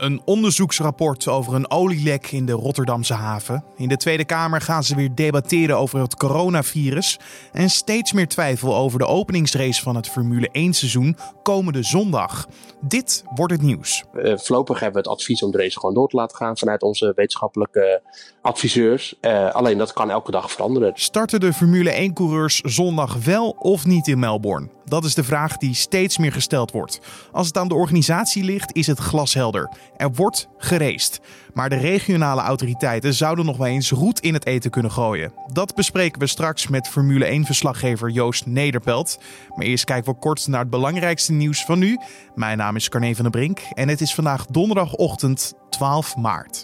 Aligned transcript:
Een 0.00 0.20
onderzoeksrapport 0.24 1.28
over 1.28 1.54
een 1.54 1.70
olielek 1.70 2.26
in 2.30 2.46
de 2.46 2.52
Rotterdamse 2.52 3.14
haven. 3.14 3.64
In 3.76 3.88
de 3.88 3.96
Tweede 3.96 4.24
Kamer 4.24 4.60
gaan 4.60 4.84
ze 4.84 4.94
weer 4.94 5.14
debatteren 5.14 5.78
over 5.78 6.00
het 6.00 6.16
coronavirus. 6.16 7.18
En 7.52 7.70
steeds 7.70 8.12
meer 8.12 8.28
twijfel 8.28 8.76
over 8.76 8.98
de 8.98 9.06
openingsrace 9.06 9.82
van 9.82 9.96
het 9.96 10.08
Formule 10.08 10.48
1-seizoen 10.48 11.16
komende 11.42 11.82
zondag. 11.82 12.46
Dit 12.80 13.24
wordt 13.34 13.52
het 13.52 13.62
nieuws. 13.62 14.04
Uh, 14.14 14.38
voorlopig 14.38 14.80
hebben 14.80 15.02
we 15.02 15.08
het 15.08 15.18
advies 15.18 15.42
om 15.42 15.50
de 15.50 15.58
race 15.58 15.78
gewoon 15.78 15.94
door 15.94 16.08
te 16.08 16.16
laten 16.16 16.36
gaan 16.36 16.58
vanuit 16.58 16.82
onze 16.82 17.12
wetenschappelijke 17.16 18.02
adviseurs. 18.42 19.14
Uh, 19.20 19.50
alleen 19.50 19.78
dat 19.78 19.92
kan 19.92 20.10
elke 20.10 20.30
dag 20.30 20.50
veranderen. 20.50 20.92
Starten 20.94 21.40
de 21.40 21.52
Formule 21.52 22.10
1-coureurs 22.10 22.60
zondag 22.60 23.24
wel 23.24 23.56
of 23.58 23.86
niet 23.86 24.08
in 24.08 24.18
Melbourne? 24.18 24.68
Dat 24.84 25.04
is 25.04 25.14
de 25.14 25.24
vraag 25.24 25.56
die 25.56 25.74
steeds 25.74 26.18
meer 26.18 26.32
gesteld 26.32 26.72
wordt. 26.72 27.00
Als 27.32 27.46
het 27.46 27.56
aan 27.56 27.68
de 27.68 27.74
organisatie 27.74 28.44
ligt, 28.44 28.76
is 28.76 28.86
het 28.86 28.98
glashelder. 28.98 29.70
Er 30.00 30.12
wordt 30.12 30.48
gereest. 30.56 31.20
Maar 31.54 31.68
de 31.68 31.76
regionale 31.76 32.40
autoriteiten 32.40 33.14
zouden 33.14 33.44
nog 33.44 33.56
wel 33.56 33.66
eens 33.66 33.90
roet 33.90 34.20
in 34.20 34.34
het 34.34 34.46
eten 34.46 34.70
kunnen 34.70 34.90
gooien. 34.90 35.32
Dat 35.52 35.74
bespreken 35.74 36.20
we 36.20 36.26
straks 36.26 36.68
met 36.68 36.88
Formule 36.88 37.44
1-verslaggever 37.44 38.10
Joost 38.10 38.46
Nederpelt. 38.46 39.18
Maar 39.56 39.66
eerst 39.66 39.84
kijken 39.84 40.12
we 40.12 40.18
kort 40.18 40.46
naar 40.46 40.60
het 40.60 40.70
belangrijkste 40.70 41.32
nieuws 41.32 41.64
van 41.64 41.78
nu. 41.78 41.98
Mijn 42.34 42.58
naam 42.58 42.76
is 42.76 42.88
Carne 42.88 43.14
van 43.14 43.22
der 43.22 43.32
Brink 43.32 43.60
en 43.72 43.88
het 43.88 44.00
is 44.00 44.14
vandaag 44.14 44.46
donderdagochtend 44.46 45.54
12 45.70 46.16
maart. 46.16 46.62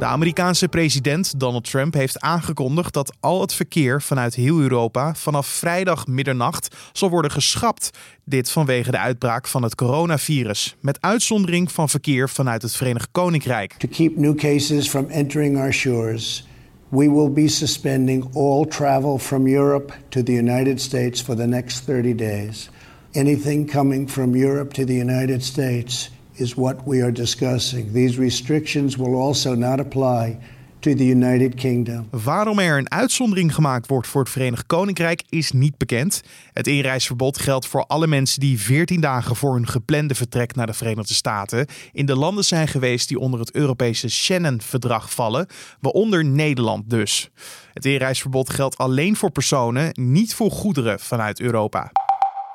De 0.00 0.06
Amerikaanse 0.06 0.68
president 0.68 1.40
Donald 1.40 1.70
Trump 1.70 1.94
heeft 1.94 2.20
aangekondigd 2.20 2.92
dat 2.92 3.16
al 3.20 3.40
het 3.40 3.52
verkeer 3.52 4.02
vanuit 4.02 4.34
heel 4.34 4.60
Europa 4.60 5.14
vanaf 5.14 5.46
vrijdag 5.46 6.06
middernacht 6.06 6.76
zal 6.92 7.10
worden 7.10 7.30
geschrapt. 7.30 7.90
Dit 8.24 8.50
vanwege 8.50 8.90
de 8.90 8.98
uitbraak 8.98 9.46
van 9.46 9.62
het 9.62 9.74
coronavirus, 9.74 10.76
met 10.80 11.00
uitzondering 11.00 11.72
van 11.72 11.88
verkeer 11.88 12.28
vanuit 12.28 12.62
het 12.62 12.76
Verenigd 12.76 13.08
Koninkrijk. 13.12 13.72
To 13.72 13.88
keep 13.88 14.16
new 14.16 14.36
cases 14.36 14.88
from 14.88 15.06
entering 15.08 15.56
our 15.56 15.72
shores, 15.72 16.48
we 16.88 17.10
will 17.10 17.32
be 17.32 17.48
suspending 17.48 18.34
all 18.34 18.66
travel 18.66 19.18
from 19.18 19.46
Europe 19.46 19.92
to 20.08 20.22
the 20.22 20.32
United 20.32 20.80
States 20.80 21.22
for 21.22 21.36
the 21.36 21.46
next 21.46 21.84
30 21.84 22.14
days. 22.14 22.70
Anything 23.12 23.70
coming 23.72 24.10
from 24.10 24.34
Europe 24.34 24.72
to 24.74 24.84
the 24.84 24.96
United 24.96 25.44
States 25.44 26.10
is 26.40 26.54
what 26.54 26.76
we 26.84 27.02
are 27.02 27.12
discussing. 27.12 27.92
These 27.92 28.20
restrictions 28.20 28.96
will 28.96 29.14
also 29.14 29.54
not 29.54 29.80
apply 29.80 30.38
to 30.80 30.94
the 30.94 31.06
United 31.06 31.54
Kingdom. 31.54 32.08
Waarom 32.10 32.58
er 32.58 32.78
een 32.78 32.90
uitzondering 32.90 33.54
gemaakt 33.54 33.86
wordt 33.86 34.06
voor 34.06 34.20
het 34.20 34.30
Verenigd 34.30 34.66
Koninkrijk 34.66 35.22
is 35.28 35.50
niet 35.50 35.78
bekend. 35.78 36.22
Het 36.52 36.66
inreisverbod 36.66 37.38
geldt 37.38 37.66
voor 37.66 37.86
alle 37.86 38.06
mensen 38.06 38.40
die 38.40 38.60
14 38.60 39.00
dagen 39.00 39.36
voor 39.36 39.54
hun 39.54 39.66
geplande 39.66 40.14
vertrek 40.14 40.54
naar 40.54 40.66
de 40.66 40.72
Verenigde 40.72 41.14
Staten 41.14 41.66
in 41.92 42.06
de 42.06 42.16
landen 42.16 42.44
zijn 42.44 42.68
geweest 42.68 43.08
die 43.08 43.18
onder 43.18 43.40
het 43.40 43.54
Europese 43.54 44.08
Schengen-verdrag 44.08 45.12
vallen, 45.12 45.46
waaronder 45.80 46.24
Nederland 46.24 46.90
dus. 46.90 47.30
Het 47.72 47.84
inreisverbod 47.84 48.50
geldt 48.50 48.78
alleen 48.78 49.16
voor 49.16 49.30
personen, 49.30 49.90
niet 49.94 50.34
voor 50.34 50.50
goederen 50.50 51.00
vanuit 51.00 51.40
Europa. 51.40 51.90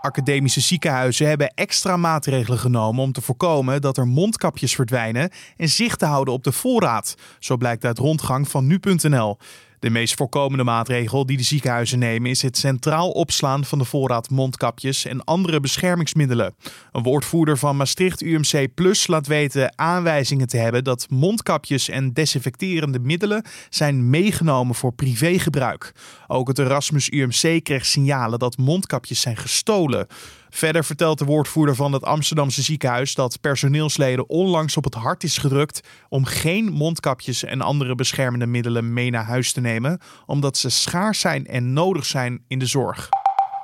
Academische 0.06 0.62
ziekenhuizen 0.62 1.28
hebben 1.28 1.54
extra 1.56 1.98
maatregelen 1.98 2.60
genomen 2.60 3.04
om 3.04 3.12
te 3.12 3.22
voorkomen 3.22 3.82
dat 3.82 3.98
er 3.98 4.08
mondkapjes 4.08 4.76
verdwijnen 4.76 5.30
en 5.58 5.70
zicht 5.70 6.00
te 6.00 6.06
houden 6.06 6.34
op 6.34 6.44
de 6.44 6.52
voorraad. 6.52 7.16
Zo 7.40 7.58
blijkt 7.58 7.86
uit 7.86 7.98
rondgang 7.98 8.48
van 8.48 8.68
nu.nl. 8.68 9.38
De 9.86 9.92
meest 9.92 10.14
voorkomende 10.14 10.64
maatregel 10.64 11.26
die 11.26 11.38
de 11.38 11.44
ziekenhuizen 11.44 12.00
nemen 12.00 12.30
is 12.30 12.42
het 12.42 12.58
centraal 12.58 13.10
opslaan 13.10 13.66
van 13.66 13.78
de 13.78 13.86
voorraad 13.86 14.30
mondkapjes 14.30 15.06
en 15.06 15.24
andere 15.24 15.60
beschermingsmiddelen. 15.60 16.56
Een 16.92 17.04
woordvoerder 17.04 17.58
van 17.58 17.78
Maastricht 17.78 18.22
UMC 18.22 18.74
Plus 18.74 19.08
laat 19.08 19.28
weten 19.28 19.78
aanwijzingen 19.80 20.48
te 20.48 20.58
hebben 20.58 20.84
dat 20.84 21.10
mondkapjes 21.10 21.90
en 21.90 22.14
desinfecterende 22.14 23.00
middelen 23.00 23.46
zijn 23.70 24.10
meegenomen 24.10 24.76
voor 24.76 24.94
privégebruik. 24.94 25.92
Ook 26.28 26.48
het 26.48 26.60
Erasmus 26.60 27.10
UMC 27.12 27.64
kreeg 27.64 27.86
signalen 27.86 28.40
dat 28.40 28.58
mondkapjes 28.58 29.22
zijn 29.22 29.38
gestolen. 29.38 30.08
Verder 30.56 30.86
vertelt 30.86 31.18
de 31.18 31.26
woordvoerder 31.26 31.76
van 31.76 31.94
het 31.94 32.04
Amsterdamse 32.04 32.62
ziekenhuis 32.62 33.16
dat 33.16 33.42
personeelsleden 33.42 34.30
onlangs 34.30 34.78
op 34.78 34.84
het 34.84 34.94
hart 34.94 35.24
is 35.24 35.38
gedrukt 35.38 35.88
om 36.10 36.26
geen 36.26 36.72
mondkapjes 36.72 37.44
en 37.44 37.62
andere 37.62 37.96
beschermende 37.96 38.46
middelen 38.46 38.94
mee 38.94 39.10
naar 39.10 39.26
huis 39.26 39.52
te 39.52 39.62
nemen, 39.62 40.00
omdat 40.26 40.58
ze 40.58 40.70
schaars 40.70 41.20
zijn 41.20 41.46
en 41.46 41.74
nodig 41.74 42.06
zijn 42.06 42.44
in 42.48 42.60
de 42.60 42.66
zorg. 42.66 43.10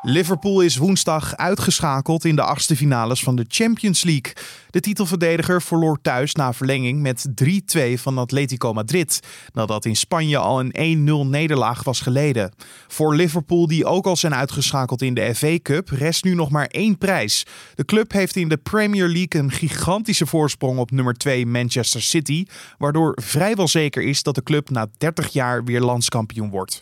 Liverpool 0.04 0.62
is 0.62 0.78
woensdag 0.78 1.36
uitgeschakeld 1.36 2.26
in 2.26 2.36
de 2.36 2.42
achtste 2.42 2.76
finales 2.76 3.24
van 3.24 3.36
de 3.36 3.46
Champions 3.48 4.04
League. 4.04 4.34
De 4.70 4.80
titelverdediger 4.80 5.62
verloor 5.62 6.02
thuis 6.02 6.34
na 6.34 6.54
verlenging 6.54 7.02
met 7.02 7.28
3-2 7.44 7.94
van 7.94 8.18
Atletico 8.18 8.74
Madrid, 8.74 9.20
nadat 9.54 9.86
in 9.86 9.96
Spanje 9.96 10.38
al 10.38 10.60
een 10.60 11.26
1-0 11.26 11.30
nederlaag 11.30 11.84
was 11.84 12.00
geleden. 12.00 12.52
Voor 12.88 13.16
Liverpool, 13.16 13.68
die 13.68 13.86
ook 13.86 14.06
al 14.06 14.16
zijn 14.16 14.36
uitgeschakeld 14.36 15.02
in 15.02 15.14
de 15.14 15.36
FA 15.36 15.58
Cup, 15.62 15.90
rest 15.90 16.24
nu 16.24 16.36
nog 16.36 16.50
maar 16.50 16.68
één 16.68 16.98
prijs. 16.98 17.46
De 17.76 17.86
club 17.86 18.12
heeft 18.12 18.36
in 18.36 18.50
de 18.50 18.58
Premier 18.58 19.08
League 19.08 19.42
een 19.42 19.52
gigantische 19.52 20.26
voorsprong 20.26 20.80
op 20.80 20.92
nummer 20.92 21.14
2 21.14 21.46
Manchester 21.46 22.02
City, 22.02 22.46
waardoor 22.78 23.18
vrijwel 23.22 23.68
zeker 23.68 24.04
is 24.04 24.24
dat 24.24 24.36
de 24.36 24.44
club 24.44 24.70
na 24.70 24.88
30 24.98 25.28
jaar 25.28 25.64
weer 25.64 25.82
landskampioen 25.82 26.50
wordt. 26.50 26.78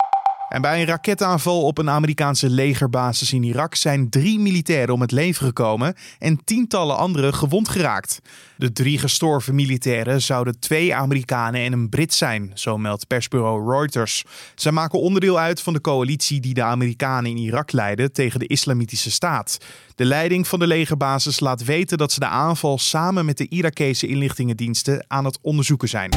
En 0.50 0.62
bij 0.62 0.80
een 0.80 0.88
raketaanval 0.88 1.62
op 1.62 1.78
een 1.78 1.90
Amerikaanse 1.90 2.50
legerbasis 2.50 3.34
in 3.34 3.44
Irak 3.44 3.76
zijn 3.76 4.10
drie 4.10 4.40
militairen 4.40 4.94
om 4.94 5.02
het 5.02 5.12
leven 5.12 5.46
gekomen 5.46 5.96
en 6.20 6.44
tientallen 6.44 6.98
anderen 6.98 7.34
gewond 7.34 7.70
geraakt. 7.70 8.20
De 8.58 8.72
drie 8.72 9.00
gestorven 9.00 9.56
militairen 9.56 10.22
zouden 10.22 10.60
twee 10.60 10.96
Amerikanen 10.96 11.62
en 11.62 11.74
een 11.74 11.90
Brit 11.90 12.14
zijn, 12.14 12.52
zo 12.54 12.78
meldt 12.78 13.08
persbureau 13.08 13.72
Reuters. 13.72 14.24
Zij 14.56 14.72
maken 14.72 15.00
onderdeel 15.00 15.40
uit 15.40 15.62
van 15.62 15.74
de 15.74 15.82
coalitie 15.82 16.40
die 16.40 16.54
de 16.54 16.64
Amerikanen 16.64 17.32
in 17.32 17.38
Irak 17.38 17.72
leiden 17.72 18.12
tegen 18.12 18.40
de 18.40 18.48
Islamitische 18.48 19.12
Staat. 19.12 19.58
De 19.96 20.06
leiding 20.06 20.48
van 20.48 20.60
de 20.60 20.68
legerbasis 20.68 21.40
laat 21.40 21.64
weten 21.64 21.98
dat 21.98 22.12
ze 22.12 22.20
de 22.20 22.28
aanval 22.28 22.78
samen 22.78 23.26
met 23.26 23.38
de 23.38 23.48
Irakese 23.50 24.08
inlichtingendiensten 24.08 25.06
aan 25.08 25.26
het 25.26 25.40
onderzoeken 25.42 25.90
zijn. 25.90 26.10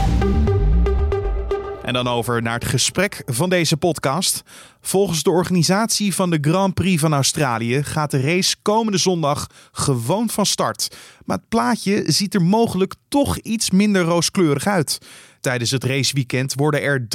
En 1.82 1.92
dan 1.92 2.08
over 2.08 2.42
naar 2.42 2.54
het 2.54 2.64
gesprek 2.64 3.22
van 3.26 3.48
deze 3.50 3.76
podcast. 3.76 4.42
Volgens 4.80 5.22
de 5.22 5.30
organisatie 5.30 6.14
van 6.14 6.30
de 6.30 6.38
Grand 6.40 6.74
Prix 6.74 7.00
van 7.00 7.14
Australië 7.14 7.82
gaat 7.82 8.10
de 8.10 8.20
race 8.20 8.56
komende 8.62 8.98
zondag 8.98 9.46
gewoon 9.72 10.28
van 10.28 10.46
start. 10.46 10.96
Maar 11.24 11.36
het 11.36 11.48
plaatje 11.48 12.02
ziet 12.06 12.34
er 12.34 12.42
mogelijk 12.42 12.94
toch 13.08 13.38
iets 13.38 13.70
minder 13.70 14.02
rooskleurig 14.02 14.66
uit. 14.66 14.98
Tijdens 15.42 15.70
het 15.70 15.84
raceweekend 15.84 16.54
worden 16.54 16.82
er 16.82 17.06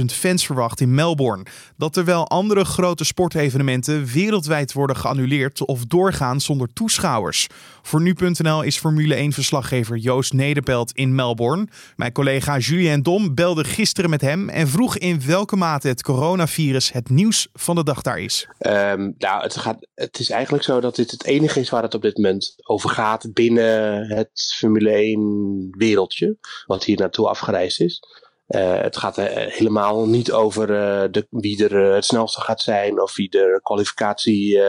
300.000 0.00 0.04
fans 0.04 0.46
verwacht 0.46 0.80
in 0.80 0.94
Melbourne. 0.94 1.46
Dat 1.76 1.92
terwijl 1.92 2.28
andere 2.28 2.64
grote 2.64 3.04
sportevenementen 3.04 4.04
wereldwijd 4.04 4.72
worden 4.72 4.96
geannuleerd 4.96 5.64
of 5.64 5.84
doorgaan 5.84 6.40
zonder 6.40 6.72
toeschouwers. 6.72 7.46
Voor 7.82 8.00
nu.nl 8.00 8.62
is 8.62 8.78
Formule 8.78 9.32
1-verslaggever 9.32 9.96
Joost 9.96 10.32
Nederpelt 10.32 10.92
in 10.92 11.14
Melbourne. 11.14 11.68
Mijn 11.96 12.12
collega 12.12 12.58
Julien 12.58 13.02
Dom 13.02 13.34
belde 13.34 13.64
gisteren 13.64 14.10
met 14.10 14.20
hem 14.20 14.48
en 14.48 14.68
vroeg 14.68 14.98
in 14.98 15.26
welke 15.26 15.56
mate 15.56 15.88
het 15.88 16.02
coronavirus 16.02 16.92
het 16.92 17.10
nieuws 17.10 17.48
van 17.52 17.74
de 17.74 17.84
dag 17.84 18.02
daar 18.02 18.18
is. 18.18 18.48
Um, 18.58 19.14
nou, 19.18 19.42
het, 19.42 19.56
gaat, 19.56 19.86
het 19.94 20.18
is 20.18 20.30
eigenlijk 20.30 20.64
zo 20.64 20.80
dat 20.80 20.96
dit 20.96 21.10
het 21.10 21.24
enige 21.24 21.60
is 21.60 21.70
waar 21.70 21.82
het 21.82 21.94
op 21.94 22.02
dit 22.02 22.16
moment 22.16 22.54
over 22.62 22.90
gaat 22.90 23.32
binnen 23.32 24.06
het 24.06 24.54
Formule 24.56 24.90
1 24.90 25.68
wereldje. 25.70 26.36
Wat 26.66 26.84
hier 26.84 26.98
naartoe 26.98 27.30
afgereisd 27.32 27.80
is. 27.80 28.02
Uh, 28.48 28.80
het 28.80 28.96
gaat 28.96 29.18
uh, 29.18 29.24
helemaal 29.26 30.06
niet 30.06 30.32
over 30.32 30.70
uh, 30.70 31.04
de, 31.10 31.26
wie 31.30 31.68
er 31.68 31.94
het 31.94 32.04
snelste 32.04 32.40
gaat 32.40 32.60
zijn 32.60 33.00
of 33.00 33.16
wie 33.16 33.30
de 33.30 33.60
kwalificatie 33.62 34.60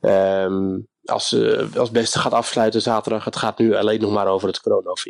um, 0.00 0.88
als, 1.04 1.36
als 1.76 1.90
beste 1.90 2.18
gaat 2.18 2.32
afsluiten 2.32 2.82
zaterdag. 2.82 3.24
Het 3.24 3.36
gaat 3.36 3.58
nu 3.58 3.74
alleen 3.74 4.00
nog 4.00 4.12
maar 4.12 4.26
over 4.26 4.48
het 4.48 4.60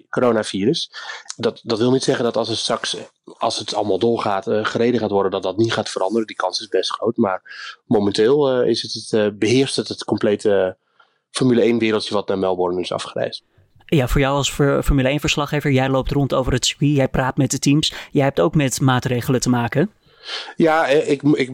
coronavirus. 0.08 0.90
Dat, 1.36 1.60
dat 1.62 1.78
wil 1.78 1.90
niet 1.90 2.04
zeggen 2.04 2.24
dat 2.24 2.36
als 2.36 2.48
het 2.48 2.58
straks, 2.58 2.96
als 3.38 3.58
het 3.58 3.74
allemaal 3.74 3.98
doorgaat, 3.98 4.44
gereden 4.44 5.00
gaat 5.00 5.10
worden, 5.10 5.30
dat 5.30 5.42
dat 5.42 5.56
niet 5.56 5.72
gaat 5.72 5.90
veranderen. 5.90 6.26
Die 6.26 6.36
kans 6.36 6.60
is 6.60 6.68
best 6.68 6.92
groot. 6.92 7.16
Maar 7.16 7.42
momenteel 7.86 8.62
is 8.62 8.82
het, 8.82 9.10
het 9.10 9.38
beheerst 9.38 9.76
het 9.76 9.88
het 9.88 10.04
complete 10.04 10.76
Formule 11.30 11.62
1 11.62 11.78
wereldje 11.78 12.14
wat 12.14 12.28
naar 12.28 12.38
Melbourne 12.38 12.80
is 12.80 12.92
afgereisd. 12.92 13.44
Ja, 13.94 14.08
voor 14.08 14.20
jou 14.20 14.36
als 14.36 14.50
Formule 14.84 15.18
1-verslaggever, 15.18 15.70
jij 15.70 15.88
loopt 15.88 16.10
rond 16.10 16.34
over 16.34 16.52
het 16.52 16.66
circuit, 16.66 16.96
jij 16.96 17.08
praat 17.08 17.36
met 17.36 17.50
de 17.50 17.58
teams. 17.58 17.92
Jij 18.10 18.24
hebt 18.24 18.40
ook 18.40 18.54
met 18.54 18.80
maatregelen 18.80 19.40
te 19.40 19.48
maken. 19.48 19.90
Ja, 20.56 20.88
eh, 20.88 21.10
ik, 21.10 21.22
ik 21.22 21.50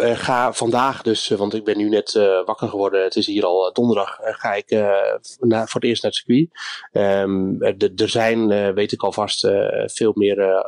eh, 0.00 0.16
ga 0.16 0.52
vandaag 0.52 1.02
dus, 1.02 1.30
eh, 1.30 1.38
want 1.38 1.54
ik 1.54 1.64
ben 1.64 1.76
nu 1.76 1.88
net 1.88 2.12
wakker 2.44 2.68
geworden. 2.68 3.02
Het 3.02 3.16
is 3.16 3.26
hier 3.26 3.44
al 3.44 3.72
donderdag. 3.72 4.18
ga 4.22 4.54
ik 4.54 4.66
voor 4.68 5.80
het 5.80 5.84
eerst 5.84 6.02
naar 6.02 6.12
het 6.12 6.24
circuit. 6.26 6.48
Um, 6.92 7.62
er 7.96 8.08
zijn, 8.08 8.74
weet 8.74 8.92
ik 8.92 9.02
alvast, 9.02 9.48
veel 9.86 10.12
meer 10.14 10.66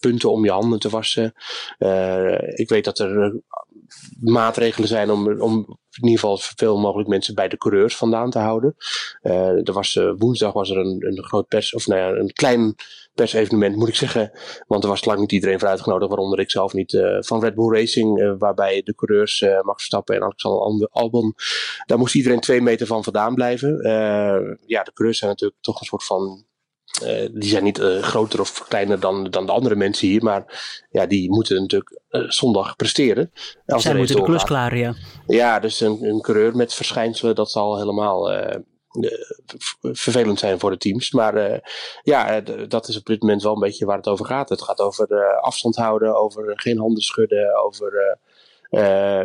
punten 0.00 0.30
om 0.30 0.44
je 0.44 0.50
handen 0.50 0.78
te 0.78 0.88
wassen. 0.88 1.34
ik 2.54 2.68
weet 2.68 2.84
dat 2.84 2.98
er 2.98 3.40
maatregelen 4.20 4.88
zijn 4.88 5.10
om, 5.10 5.40
om 5.40 5.78
in 6.00 6.08
ieder 6.08 6.20
geval 6.20 6.36
zoveel 6.36 6.78
mogelijk 6.78 7.08
mensen 7.08 7.34
bij 7.34 7.48
de 7.48 7.56
coureurs 7.56 7.96
vandaan 7.96 8.30
te 8.30 8.38
houden. 8.38 8.76
er 9.64 9.72
was, 9.72 10.00
woensdag 10.16 10.52
was 10.52 10.70
er 10.70 10.76
een, 10.76 11.06
een 11.06 11.24
groot 11.24 11.48
pers, 11.48 11.74
of 11.74 11.86
nou 11.86 12.00
ja, 12.00 12.20
een 12.20 12.32
klein 12.32 12.74
persevenement 13.14 13.76
moet 13.76 13.88
ik 13.88 13.94
zeggen. 13.94 14.30
Want 14.66 14.82
er 14.82 14.88
was 14.88 15.04
lang 15.04 15.20
niet 15.20 15.32
iedereen 15.32 15.58
voor 15.58 15.68
uitgenodigd, 15.68 16.08
waaronder 16.08 16.38
ik 16.38 16.50
zelf 16.50 16.72
niet. 16.72 16.98
van 17.20 17.40
Red 17.40 17.54
Bull 17.54 17.72
Racing, 17.72 18.36
waarbij 18.38 18.82
de 18.82 18.94
coureurs 18.94 19.40
Max 19.40 19.72
Verstappen 19.74 20.14
en 20.14 20.22
Alexander 20.22 20.88
Albon, 20.90 21.34
daar 21.86 21.98
moest 21.98 22.14
iedereen 22.14 22.40
twee 22.40 22.60
meter 22.60 22.86
van 22.86 23.04
vandaan 23.04 23.34
blijven. 23.34 23.68
ja, 24.66 24.82
de 24.82 24.92
coureurs 24.92 25.18
zijn 25.18 25.30
natuurlijk 25.30 25.60
toch 25.60 25.80
een 25.80 25.86
soort 25.86 26.04
van 26.04 26.46
uh, 27.02 27.28
die 27.32 27.48
zijn 27.48 27.64
niet 27.64 27.78
uh, 27.78 28.02
groter 28.02 28.40
of 28.40 28.68
kleiner 28.68 29.00
dan, 29.00 29.30
dan 29.30 29.46
de 29.46 29.52
andere 29.52 29.74
mensen 29.74 30.08
hier. 30.08 30.22
Maar 30.22 30.44
ja, 30.90 31.06
die 31.06 31.30
moeten 31.30 31.60
natuurlijk 31.60 32.00
uh, 32.10 32.30
zondag 32.30 32.76
presteren. 32.76 33.32
Als 33.66 33.82
Zij 33.82 33.94
moeten 33.94 34.16
de 34.16 34.22
klus 34.22 34.44
klaar, 34.44 34.76
ja. 34.76 34.94
Ja, 35.26 35.60
dus 35.60 35.80
een, 35.80 36.04
een 36.04 36.20
coureur 36.20 36.56
met 36.56 36.74
verschijnselen, 36.74 37.34
dat 37.34 37.50
zal 37.50 37.78
helemaal 37.78 38.30
vervelend 39.80 40.38
zijn 40.38 40.58
voor 40.58 40.70
de 40.70 40.76
teams. 40.76 41.10
Maar 41.10 41.60
ja, 42.02 42.40
dat 42.68 42.88
is 42.88 42.96
op 42.96 43.06
dit 43.06 43.20
moment 43.20 43.42
wel 43.42 43.54
een 43.54 43.60
beetje 43.60 43.86
waar 43.86 43.96
het 43.96 44.08
over 44.08 44.26
gaat. 44.26 44.48
Het 44.48 44.62
gaat 44.62 44.80
over 44.80 45.38
afstand 45.40 45.76
houden, 45.76 46.16
over 46.16 46.52
geen 46.60 46.78
handen 46.78 47.02
schudden, 47.02 47.64
over... 47.64 48.18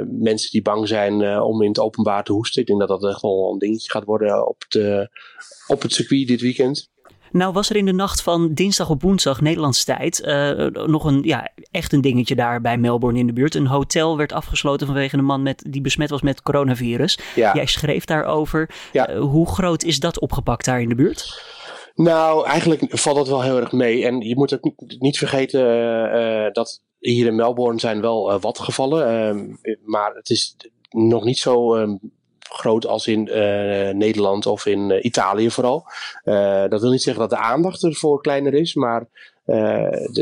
mensen 0.05 0.51
die 0.51 0.61
bang 0.61 0.87
zijn 0.87 1.41
om 1.41 1.61
in 1.61 1.67
het 1.67 1.79
openbaar 1.79 2.23
te 2.23 2.33
hoesten. 2.33 2.61
Ik 2.61 2.67
denk 2.67 2.79
dat 2.79 2.87
dat 2.87 3.05
echt 3.05 3.21
wel 3.21 3.51
een 3.51 3.59
dingetje 3.59 3.91
gaat 3.91 4.03
worden 4.03 4.47
op, 4.47 4.65
de, 4.67 5.09
op 5.67 5.81
het 5.81 5.93
circuit 5.93 6.27
dit 6.27 6.41
weekend. 6.41 6.91
Nou 7.33 7.53
was 7.53 7.69
er 7.69 7.75
in 7.75 7.85
de 7.85 7.93
nacht 7.93 8.21
van 8.21 8.53
dinsdag 8.53 8.89
op 8.89 9.01
woensdag 9.01 9.41
Nederlandse 9.41 9.85
tijd 9.85 10.21
uh, 10.25 10.65
nog 10.85 11.03
een, 11.03 11.21
ja, 11.23 11.49
echt 11.71 11.93
een 11.93 12.01
dingetje 12.01 12.35
daar 12.35 12.61
bij 12.61 12.77
Melbourne 12.77 13.19
in 13.19 13.27
de 13.27 13.33
buurt. 13.33 13.55
Een 13.55 13.67
hotel 13.67 14.17
werd 14.17 14.31
afgesloten 14.31 14.87
vanwege 14.87 15.17
een 15.17 15.25
man 15.25 15.43
met, 15.43 15.65
die 15.69 15.81
besmet 15.81 16.09
was 16.09 16.21
met 16.21 16.41
coronavirus. 16.41 17.19
Ja. 17.35 17.53
Jij 17.53 17.65
schreef 17.65 18.05
daarover. 18.05 18.69
Ja. 18.91 19.09
Uh, 19.09 19.19
hoe 19.19 19.47
groot 19.47 19.83
is 19.83 19.99
dat 19.99 20.19
opgepakt 20.19 20.65
daar 20.65 20.81
in 20.81 20.89
de 20.89 20.95
buurt? 20.95 21.43
Nou, 21.95 22.45
eigenlijk 22.45 22.83
valt 22.89 23.15
dat 23.15 23.27
wel 23.27 23.41
heel 23.41 23.59
erg 23.59 23.71
mee. 23.71 24.05
En 24.05 24.19
je 24.19 24.35
moet 24.35 24.53
ook 24.53 24.71
niet 24.99 25.17
vergeten 25.17 25.61
uh, 26.15 26.51
dat 26.51 26.81
hier 26.99 27.25
in 27.25 27.35
Melbourne 27.35 27.79
zijn 27.79 28.01
wel 28.01 28.39
wat 28.39 28.59
gevallen. 28.59 29.37
Uh, 29.61 29.75
maar 29.85 30.15
het 30.15 30.29
is 30.29 30.55
nog 30.89 31.23
niet 31.23 31.37
zo 31.37 31.75
ehm, 31.75 31.95
groot 32.53 32.87
als 32.87 33.07
in 33.07 33.27
uh, 33.27 33.89
Nederland 33.89 34.45
of 34.45 34.65
in 34.65 34.89
uh, 34.89 35.03
Italië 35.03 35.49
vooral. 35.49 35.85
Uh, 36.23 36.67
dat 36.67 36.81
wil 36.81 36.91
niet 36.91 37.01
zeggen 37.01 37.21
dat 37.21 37.39
de 37.39 37.45
aandacht 37.45 37.83
ervoor 37.83 38.21
kleiner 38.21 38.53
is, 38.53 38.73
maar 38.73 39.07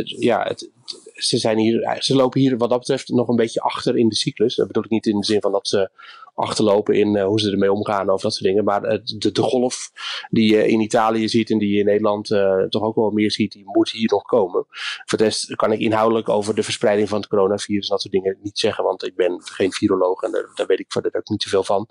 ja, 0.04 0.44
het, 0.44 0.72
ze, 1.14 1.38
zijn 1.38 1.58
hier, 1.58 1.98
ze 2.00 2.16
lopen 2.16 2.40
hier 2.40 2.58
wat 2.58 2.70
dat 2.70 2.80
betreft 2.80 3.10
nog 3.10 3.28
een 3.28 3.36
beetje 3.36 3.62
achter 3.62 3.98
in 3.98 4.10
de 4.10 4.16
cyclus. 4.16 4.56
Dat 4.56 4.68
bedoel 4.68 4.84
ik 4.84 4.90
niet 4.90 5.06
in 5.06 5.20
de 5.20 5.26
zin 5.26 5.42
van 5.42 5.52
dat 5.52 5.68
ze 5.68 5.90
achterlopen 6.34 6.96
in 6.96 7.16
uh, 7.16 7.26
hoe 7.26 7.40
ze 7.40 7.52
ermee 7.52 7.72
omgaan 7.72 8.10
of 8.10 8.22
dat 8.22 8.34
soort 8.34 8.44
dingen. 8.44 8.64
Maar 8.64 8.84
uh, 8.84 9.00
de, 9.04 9.42
golf 9.42 9.92
die 10.30 10.54
je 10.54 10.68
in 10.68 10.80
Italië 10.80 11.30
ziet 11.30 11.50
en 11.50 11.58
die 11.58 11.74
je 11.74 11.80
in 11.80 11.86
Nederland 11.86 12.30
uh, 12.30 12.64
toch 12.70 12.82
ook 12.82 12.96
wel 12.96 13.10
meer 13.10 13.32
ziet, 13.32 13.52
die 13.52 13.66
moet 13.66 13.90
hier 13.90 14.10
nog 14.12 14.22
komen. 14.22 14.66
Voor 15.06 15.18
de 15.18 15.24
rest 15.24 15.56
kan 15.56 15.72
ik 15.72 15.80
inhoudelijk 15.80 16.30
over 16.30 16.56
de 16.56 16.64
verspreiding 16.64 17.10
van 17.10 17.20
het 17.20 17.30
coronavirus 17.30 17.84
en 17.84 17.90
dat 17.90 18.02
soort 18.02 18.14
dingen 18.14 18.38
niet 18.42 18.60
zeggen, 18.60 18.84
want 18.84 19.06
ik 19.06 19.16
ben 19.16 19.42
geen 19.44 19.72
viroloog 19.72 20.22
en 20.22 20.32
daar, 20.32 20.68
weet 20.68 20.80
ik 20.80 20.92
verder 20.92 21.16
ook 21.16 21.30
niet 21.30 21.44
zoveel 21.44 21.64
van. 21.64 21.88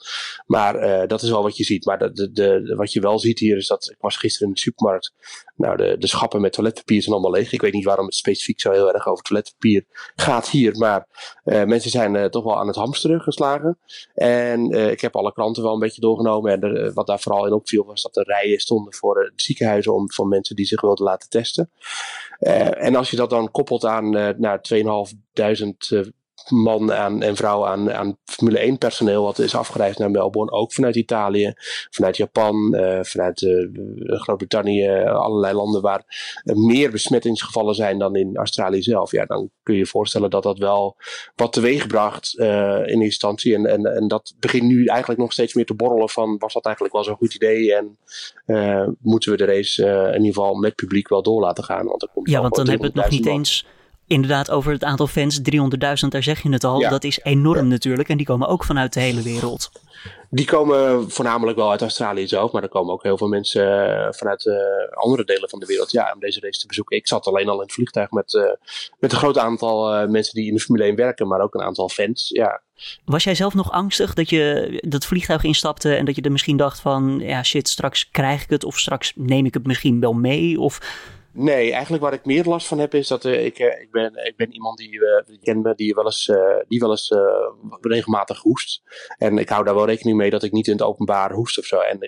Maar 0.46 1.08
dat 1.08 1.22
is 1.22 1.30
wel 1.30 1.42
wat 1.42 1.56
je 1.56 1.64
ziet. 1.64 1.84
Maar 1.84 1.98
de, 1.98 2.74
wat 2.76 2.92
je 2.92 3.00
wel 3.00 3.18
ziet 3.18 3.38
hier 3.38 3.56
is 3.56 3.66
dat, 3.66 3.90
ik 3.90 4.00
was 4.00 4.16
gisteren 4.16 4.48
in 4.48 4.54
de 4.54 4.60
supermarkt, 4.60 5.12
nou 5.56 5.76
de, 5.76 5.96
de 5.98 6.06
schappen 6.06 6.40
met 6.40 6.52
toiletpapier 6.52 7.02
zijn 7.02 7.14
allemaal 7.14 7.32
leeg. 7.32 7.52
Ik 7.52 7.60
weet 7.60 7.72
niet 7.72 7.84
waarom 7.84 8.06
het 8.06 8.14
specifiek 8.14 8.60
zo 8.60 8.70
heel 8.70 8.92
erg 8.92 9.06
over 9.06 9.24
toiletpapier 9.24 9.84
gaat 10.14 10.48
hier, 10.48 10.76
maar 10.78 11.06
mensen 11.44 11.90
zijn 11.90 12.30
toch 12.30 12.44
wel 12.44 12.58
aan 12.58 12.66
het 12.66 12.76
hamsteren 12.76 13.20
geslagen. 13.20 13.78
En 14.14 14.29
uh, 14.70 14.90
ik 14.90 15.00
heb 15.00 15.16
alle 15.16 15.32
kranten 15.32 15.62
wel 15.62 15.72
een 15.72 15.78
beetje 15.78 16.00
doorgenomen. 16.00 16.52
En 16.52 16.60
er, 16.60 16.92
wat 16.92 17.06
daar 17.06 17.20
vooral 17.20 17.46
in 17.46 17.52
opviel 17.52 17.84
was 17.84 18.02
dat 18.02 18.16
er 18.16 18.26
rijen 18.26 18.60
stonden 18.60 18.94
voor 18.94 19.24
uh, 19.24 19.30
ziekenhuizen 19.36 19.94
om, 19.94 20.10
van 20.10 20.28
mensen 20.28 20.56
die 20.56 20.66
zich 20.66 20.80
wilden 20.80 21.04
laten 21.04 21.28
testen. 21.28 21.70
En 22.38 22.94
als 22.94 23.10
je 23.10 23.16
dat 23.16 23.30
dan 23.30 23.50
koppelt 23.50 23.84
aan 23.84 24.10
naar 24.38 24.60
2.500 24.74 26.10
man 26.48 26.92
aan, 26.92 27.22
en 27.22 27.36
vrouw 27.36 27.66
aan, 27.66 27.92
aan 27.92 28.16
Formule 28.24 28.58
1 28.58 28.78
personeel 28.78 29.22
wat 29.22 29.38
is 29.38 29.54
afgereisd 29.54 29.98
naar 29.98 30.10
Melbourne. 30.10 30.52
Ook 30.52 30.72
vanuit 30.72 30.96
Italië, 30.96 31.52
vanuit 31.90 32.16
Japan, 32.16 32.74
uh, 32.74 32.98
vanuit 33.02 33.40
uh, 33.40 33.68
Groot-Brittannië, 34.20 34.88
allerlei 35.04 35.54
landen 35.54 35.82
waar 35.82 36.04
meer 36.44 36.90
besmettingsgevallen 36.90 37.74
zijn 37.74 37.98
dan 37.98 38.16
in 38.16 38.36
Australië 38.36 38.82
zelf. 38.82 39.10
Ja, 39.10 39.24
dan 39.24 39.50
kun 39.62 39.74
je 39.74 39.80
je 39.80 39.86
voorstellen 39.86 40.30
dat 40.30 40.42
dat 40.42 40.58
wel 40.58 40.96
wat 41.34 41.52
teweegbracht 41.52 42.34
uh, 42.36 42.86
in 42.86 43.02
instantie. 43.02 43.54
En, 43.54 43.66
en, 43.66 43.84
en 43.84 44.08
dat 44.08 44.34
begint 44.38 44.64
nu 44.64 44.84
eigenlijk 44.84 45.20
nog 45.20 45.32
steeds 45.32 45.54
meer 45.54 45.66
te 45.66 45.74
borrelen 45.74 46.08
van 46.08 46.38
was 46.38 46.52
dat 46.52 46.64
eigenlijk 46.64 46.94
wel 46.94 47.04
zo'n 47.04 47.16
goed 47.16 47.34
idee 47.34 47.74
en 47.74 47.98
moeten 49.00 49.30
we 49.30 49.36
de 49.36 49.44
race 49.44 49.84
in 49.84 50.22
ieder 50.22 50.34
geval 50.34 50.54
met 50.54 50.74
publiek 50.74 51.08
wel 51.08 51.22
door 51.22 51.40
laten 51.40 51.64
gaan. 51.64 51.86
Want 51.86 52.02
er 52.02 52.08
komt 52.12 52.30
ja, 52.30 52.40
want 52.40 52.54
dan 52.54 52.68
hebben 52.68 52.92
we 52.92 53.00
het 53.00 53.10
nog 53.10 53.18
niet 53.18 53.26
eens 53.26 53.66
inderdaad 54.10 54.50
over 54.50 54.72
het 54.72 54.84
aantal 54.84 55.06
fans, 55.06 55.40
300.000, 55.40 56.08
daar 56.08 56.22
zeg 56.22 56.42
je 56.42 56.52
het 56.52 56.64
al. 56.64 56.80
Dat 56.80 57.04
is 57.04 57.20
enorm 57.22 57.68
natuurlijk 57.68 58.08
en 58.08 58.16
die 58.16 58.26
komen 58.26 58.48
ook 58.48 58.64
vanuit 58.64 58.92
de 58.92 59.00
hele 59.00 59.22
wereld. 59.22 59.70
Die 60.30 60.46
komen 60.46 61.10
voornamelijk 61.10 61.56
wel 61.56 61.70
uit 61.70 61.80
Australië 61.80 62.28
zelf, 62.28 62.52
maar 62.52 62.62
er 62.62 62.68
komen 62.68 62.92
ook 62.92 63.02
heel 63.02 63.18
veel 63.18 63.28
mensen 63.28 63.88
eh, 63.88 64.12
vanuit 64.12 64.44
uh, 64.44 64.56
andere 64.90 65.24
delen 65.24 65.48
van 65.48 65.58
de 65.58 65.66
wereld 65.66 65.90
ja, 65.90 66.12
om 66.14 66.20
deze 66.20 66.40
race 66.40 66.60
te 66.60 66.66
bezoeken. 66.66 66.96
Ik 66.96 67.06
zat 67.06 67.26
alleen 67.26 67.48
al 67.48 67.54
in 67.54 67.60
het 67.60 67.72
vliegtuig 67.72 68.10
met, 68.10 68.32
uh, 68.32 68.42
met 68.98 69.12
een 69.12 69.18
groot 69.18 69.38
aantal 69.38 70.08
mensen 70.08 70.34
die 70.34 70.46
in 70.46 70.54
de 70.54 70.60
Formule 70.60 70.84
1 70.84 70.96
werken, 70.96 71.28
maar 71.28 71.40
ook 71.40 71.54
een 71.54 71.62
aantal 71.62 71.88
fans. 71.88 72.28
Ja. 72.28 72.60
Was 73.04 73.24
jij 73.24 73.34
zelf 73.34 73.54
nog 73.54 73.70
angstig 73.70 74.14
dat 74.14 74.30
je 74.30 74.78
dat 74.88 75.06
vliegtuig 75.06 75.44
instapte 75.44 75.94
en 75.94 76.04
dat 76.04 76.16
je 76.16 76.22
er 76.22 76.32
misschien 76.32 76.56
dacht 76.56 76.80
van, 76.80 77.18
ja 77.22 77.42
shit, 77.42 77.68
straks 77.68 78.10
krijg 78.10 78.42
ik 78.42 78.50
het 78.50 78.64
of 78.64 78.78
straks 78.78 79.12
neem 79.14 79.46
ik 79.46 79.54
het 79.54 79.66
misschien 79.66 80.00
wel 80.00 80.12
mee? 80.12 80.60
Of 80.60 80.80
Nee, 81.32 81.72
eigenlijk 81.72 82.02
waar 82.02 82.12
ik 82.12 82.24
meer 82.24 82.44
last 82.44 82.66
van 82.66 82.78
heb 82.78 82.94
is 82.94 83.08
dat 83.08 83.24
uh, 83.24 83.44
ik, 83.44 83.58
uh, 83.58 83.80
ik, 83.80 83.88
ben, 83.90 84.26
ik 84.26 84.36
ben 84.36 84.52
iemand 84.52 84.78
die, 84.78 84.92
uh, 84.92 85.22
die 85.26 85.74
die 85.74 85.94
wel 85.94 86.04
eens, 86.04 86.32
die 86.68 86.80
wel 86.80 86.90
eens 86.90 87.14
regelmatig 87.80 88.40
hoest. 88.40 88.82
En 89.18 89.38
ik 89.38 89.48
hou 89.48 89.64
daar 89.64 89.74
wel 89.74 89.86
rekening 89.86 90.16
mee 90.16 90.30
dat 90.30 90.42
ik 90.42 90.52
niet 90.52 90.66
in 90.66 90.72
het 90.72 90.82
openbaar 90.82 91.32
hoest 91.32 91.58
of 91.58 91.64
zo. 91.64 91.78
En 91.78 91.98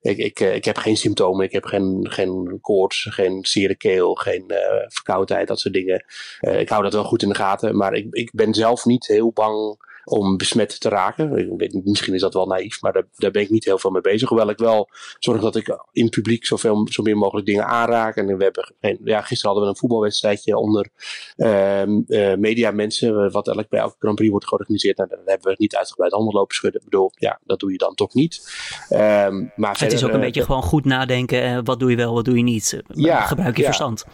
ik, 0.00 0.16
ik, 0.16 0.40
ik 0.40 0.64
heb 0.64 0.76
geen 0.76 0.96
symptomen, 0.96 1.44
ik 1.44 1.52
heb 1.52 1.64
geen, 1.64 2.06
geen 2.10 2.58
koorts, 2.60 3.06
geen 3.10 3.44
zere 3.46 3.74
keel, 3.74 4.14
geen 4.14 4.44
verkoudheid, 4.88 5.48
dat 5.48 5.60
soort 5.60 5.74
dingen. 5.74 6.04
ik 6.40 6.68
hou 6.68 6.82
dat 6.82 6.92
wel 6.92 7.04
goed 7.04 7.22
in 7.22 7.28
de 7.28 7.34
gaten, 7.34 7.76
maar 7.76 7.94
ik, 7.94 8.06
ik 8.10 8.30
ben 8.34 8.54
zelf 8.54 8.84
niet 8.84 9.06
heel 9.06 9.32
bang 9.32 9.84
om 10.06 10.36
besmet 10.36 10.80
te 10.80 10.88
raken. 10.88 11.56
Misschien 11.84 12.14
is 12.14 12.20
dat 12.20 12.34
wel 12.34 12.46
naïef, 12.46 12.80
maar 12.80 12.92
daar, 12.92 13.06
daar, 13.16 13.30
ben 13.30 13.42
ik 13.42 13.50
niet 13.50 13.64
heel 13.64 13.78
veel 13.78 13.90
mee 13.90 14.00
bezig. 14.00 14.28
Hoewel 14.28 14.50
ik 14.50 14.58
wel 14.58 14.88
zorg 15.18 15.40
dat 15.40 15.56
ik 15.56 15.78
in 15.92 16.04
het 16.04 16.14
publiek 16.14 16.46
zoveel, 16.46 16.88
zo 16.90 17.02
meer 17.02 17.16
mogelijk 17.16 17.46
dingen 17.46 17.66
aanraak. 17.66 18.16
En 18.16 18.36
we 18.36 18.42
hebben, 18.42 18.74
ja, 19.04 19.20
gisteren 19.20 19.52
hadden 19.52 19.62
we 19.62 19.68
een 19.68 19.76
voetbalwedstrijdje 19.76 20.56
onder 20.56 20.88
uh, 21.36 21.86
uh, 21.86 22.34
mediamensen, 22.34 23.30
wat 23.30 23.48
elk 23.48 23.68
bij 23.68 23.80
elke 23.80 23.96
Grand 23.98 24.14
Prix 24.14 24.30
wordt 24.30 24.48
georganiseerd. 24.48 24.98
En 24.98 25.06
nou, 25.08 25.20
daar 25.24 25.34
hebben 25.34 25.50
we 25.50 25.56
niet 25.58 25.76
uitgebreid 25.76 26.12
handen 26.12 26.34
lopen 26.34 26.54
schudden. 26.54 26.80
Ik 26.80 26.88
bedoel, 26.90 27.10
ja, 27.14 27.40
dat 27.44 27.60
doe 27.60 27.72
je 27.72 27.78
dan 27.78 27.94
toch 27.94 28.14
niet. 28.14 28.50
Um, 28.90 29.52
maar 29.56 29.78
het 29.78 29.92
is 29.92 30.04
ook 30.04 30.10
een 30.10 30.16
eh, 30.16 30.20
beetje 30.20 30.44
gewoon 30.44 30.62
goed 30.62 30.84
nadenken. 30.84 31.42
Eh, 31.42 31.58
wat 31.64 31.80
doe 31.80 31.90
je 31.90 31.96
wel, 31.96 32.14
wat 32.14 32.24
doe 32.24 32.36
je 32.36 32.42
niet? 32.42 32.82
Ja, 32.86 33.20
Gebruik 33.20 33.56
je 33.56 33.64
verstand. 33.64 34.04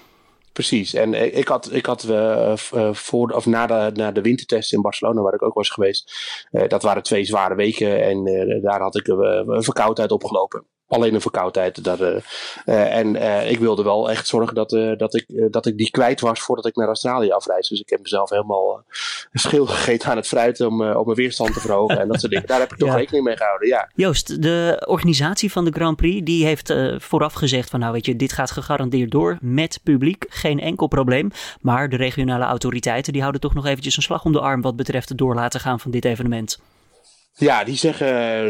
Precies. 0.52 0.94
En 0.94 1.14
eh, 1.14 1.36
ik 1.36 1.48
had, 1.48 1.72
ik 1.72 1.86
had 1.86 2.04
uh, 2.04 2.56
voor, 2.92 3.30
of 3.30 3.46
na 3.46 3.66
de, 3.66 3.90
na 3.94 4.12
de 4.12 4.20
wintertest 4.20 4.72
in 4.72 4.80
Barcelona, 4.80 5.20
waar 5.20 5.34
ik 5.34 5.42
ook 5.42 5.54
was 5.54 5.70
geweest, 5.70 6.12
uh, 6.50 6.68
dat 6.68 6.82
waren 6.82 7.02
twee 7.02 7.24
zware 7.24 7.54
weken. 7.54 8.02
En 8.02 8.24
daar 8.62 8.80
had 8.80 8.96
ik 8.96 9.06
een 9.06 9.62
verkoudheid 9.62 10.10
opgelopen 10.10 10.66
alleen 10.92 11.14
een 11.14 11.20
verkoudheid. 11.20 11.84
Dat, 11.84 12.00
uh, 12.00 12.16
en 12.96 13.14
uh, 13.14 13.50
ik 13.50 13.58
wilde 13.58 13.82
wel 13.82 14.10
echt 14.10 14.26
zorgen 14.26 14.54
dat, 14.54 14.70
dat, 14.98 15.14
ik, 15.14 15.26
dat 15.50 15.66
ik 15.66 15.76
die 15.76 15.90
kwijt 15.90 16.20
was 16.20 16.40
voordat 16.40 16.66
ik 16.66 16.76
naar 16.76 16.86
Australië 16.86 17.30
afreis. 17.30 17.68
Dus 17.68 17.80
ik 17.80 17.88
heb 17.88 18.00
mezelf 18.02 18.30
helemaal 18.30 18.84
schil 19.32 19.66
gegeten 19.66 20.10
aan 20.10 20.16
het 20.16 20.26
fruit 20.26 20.60
om, 20.60 20.82
om 20.82 21.04
mijn 21.04 21.16
weerstand 21.16 21.52
te 21.52 21.60
verhogen 21.60 22.00
en 22.00 22.08
dat 22.08 22.20
soort 22.20 22.32
dingen. 22.32 22.46
Daar 22.46 22.60
heb 22.60 22.72
ik 22.72 22.78
toch 22.78 22.94
rekening 22.94 23.24
mee 23.24 23.36
gehouden, 23.36 23.68
ja. 23.68 23.90
Joost, 23.94 24.42
de 24.42 24.82
organisatie 24.86 25.52
van 25.52 25.64
de 25.64 25.70
Grand 25.70 25.96
Prix 25.96 26.24
die 26.24 26.44
heeft 26.44 26.74
vooraf 26.96 27.32
gezegd 27.32 27.70
van 27.70 27.80
nou 27.80 27.92
weet 27.92 28.06
je, 28.06 28.16
dit 28.16 28.32
gaat 28.32 28.50
gegarandeerd 28.50 29.10
door 29.10 29.38
met 29.40 29.80
publiek, 29.82 30.26
geen 30.28 30.60
enkel 30.60 30.86
probleem. 30.86 31.30
Maar 31.60 31.88
de 31.88 31.96
regionale 31.96 32.44
autoriteiten 32.44 33.12
die 33.12 33.20
houden 33.20 33.40
toch 33.40 33.54
nog 33.54 33.66
eventjes 33.66 33.96
een 33.96 34.02
slag 34.02 34.24
om 34.24 34.32
de 34.32 34.40
arm 34.40 34.60
wat 34.60 34.76
betreft 34.76 35.08
het 35.08 35.18
door 35.18 35.34
laten 35.34 35.60
gaan 35.60 35.80
van 35.80 35.90
dit 35.90 36.04
evenement. 36.04 36.58
Ja, 37.34 37.64
die 37.64 37.76
zeggen 37.76 38.06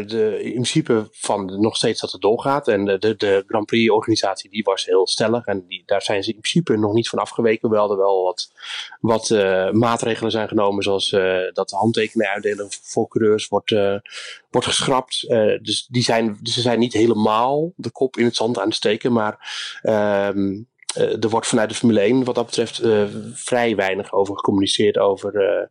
de, 0.07 0.43
in 0.43 0.51
principe 0.51 1.07
van 1.11 1.61
nog 1.61 1.75
steeds 1.75 2.01
dat 2.01 2.11
het 2.11 2.21
doorgaat. 2.21 2.67
En 2.67 2.85
de, 2.85 3.15
de 3.17 3.43
Grand 3.47 3.65
Prix 3.65 3.91
organisatie 3.91 4.49
die 4.49 4.63
was 4.63 4.85
heel 4.85 5.07
stellig. 5.07 5.45
En 5.45 5.65
die, 5.67 5.83
daar 5.85 6.01
zijn 6.01 6.23
ze 6.23 6.33
in 6.33 6.39
principe 6.39 6.77
nog 6.77 6.93
niet 6.93 7.09
van 7.09 7.19
afgeweken. 7.19 7.69
Wel 7.69 7.91
er 7.91 7.97
wel 7.97 8.23
wat, 8.23 8.51
wat 8.99 9.29
uh, 9.29 9.71
maatregelen 9.71 10.31
zijn 10.31 10.47
genomen. 10.47 10.83
Zoals 10.83 11.09
dat 11.53 11.71
handtekeningen 11.71 12.33
uitdelen 12.33 12.67
voor 12.69 13.07
coureurs 13.07 13.47
wordt, 13.47 13.71
wordt 14.49 14.67
geschrapt. 14.67 15.21
dus 15.61 15.87
die 15.89 16.03
zijn, 16.03 16.39
ze 16.43 16.61
zijn 16.61 16.79
niet 16.79 16.93
helemaal 16.93 17.73
de 17.75 17.91
kop 17.91 18.17
in 18.17 18.25
het 18.25 18.35
zand 18.35 18.59
aan 18.59 18.67
het 18.67 18.75
steken. 18.75 19.13
Maar 19.13 19.39
um, 19.83 20.67
er 20.95 21.29
wordt 21.29 21.47
vanuit 21.47 21.69
de 21.69 21.75
Formule 21.75 21.99
1 21.99 22.23
wat 22.23 22.35
dat 22.35 22.45
betreft 22.45 22.81
vrij 23.33 23.75
weinig 23.75 24.13
over 24.13 24.35
gecommuniceerd. 24.35 24.97
Over, 24.97 25.69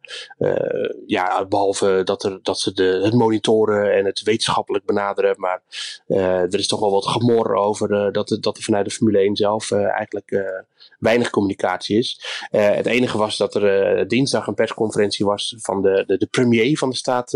ja, 1.07 1.47
behalve 1.47 2.01
dat, 2.05 2.25
er, 2.25 2.39
dat 2.43 2.61
ze 2.61 2.73
de, 2.73 3.01
het 3.03 3.15
monitoren 3.15 3.95
en 3.95 4.05
het 4.05 4.23
wetenschappelijk 4.23 4.85
benaderen. 4.85 5.35
Maar 5.39 5.63
er 6.07 6.59
is 6.59 6.67
toch 6.67 6.81
wel 6.81 6.91
wat 6.91 7.07
gemor 7.07 7.55
over 7.55 8.13
dat, 8.13 8.39
dat 8.41 8.57
er 8.57 8.63
vanuit 8.63 8.85
de 8.85 8.91
Formule 8.91 9.19
1 9.19 9.37
zelf 9.37 9.73
eigenlijk 9.73 10.45
weinig 10.99 11.31
communicatie 11.31 11.99
is. 11.99 12.21
het 12.51 12.87
enige 12.87 13.19
was 13.19 13.37
dat 13.37 13.55
er 13.55 14.09
dinsdag 14.09 14.47
een 14.47 14.55
persconferentie 14.55 15.27
was 15.27 15.55
van 15.59 15.83
de, 15.83 16.05
de, 16.07 16.17
de 16.17 16.27
premier 16.27 16.79
van 16.79 16.91
de 16.91 16.97
staat 16.97 17.31